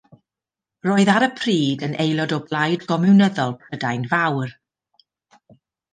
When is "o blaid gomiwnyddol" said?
2.37-3.55